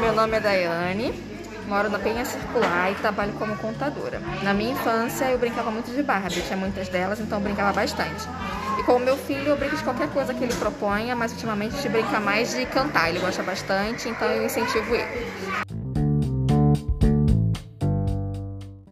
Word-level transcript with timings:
Meu 0.00 0.12
nome 0.12 0.36
é 0.36 0.40
Daiane, 0.40 1.14
moro 1.66 1.88
na 1.88 1.98
Penha 1.98 2.24
Circular 2.24 2.92
e 2.92 2.94
trabalho 2.96 3.32
como 3.34 3.56
contadora. 3.56 4.20
Na 4.42 4.52
minha 4.52 4.72
infância 4.72 5.24
eu 5.30 5.38
brincava 5.38 5.70
muito 5.70 5.90
de 5.90 6.02
Barbie, 6.02 6.42
tinha 6.42 6.56
muitas 6.56 6.88
delas, 6.88 7.20
então 7.20 7.38
eu 7.38 7.44
brincava 7.44 7.72
bastante. 7.72 8.28
E 8.78 8.82
com 8.82 8.92
o 8.92 8.98
meu 8.98 9.16
filho 9.16 9.48
eu 9.48 9.56
brinco 9.56 9.76
de 9.76 9.82
qualquer 9.82 10.08
coisa 10.08 10.34
que 10.34 10.44
ele 10.44 10.54
proponha, 10.54 11.16
mas 11.16 11.32
ultimamente 11.32 11.74
a 11.74 11.76
gente 11.76 11.88
brinca 11.88 12.20
mais 12.20 12.54
de 12.54 12.66
cantar, 12.66 13.08
ele 13.08 13.20
gosta 13.20 13.42
bastante, 13.42 14.08
então 14.08 14.28
eu 14.28 14.44
incentivo 14.44 14.94
ele. 14.94 15.81